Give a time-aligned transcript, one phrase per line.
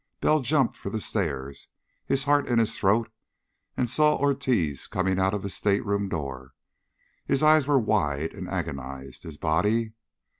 [0.19, 1.67] Bell jumped for the stairs,
[2.07, 3.11] his heart in his throat,
[3.77, 6.53] and saw Ortiz coming out of his stateroom door.
[7.27, 9.21] His eyes were wide and agonized.
[9.21, 9.93] His body....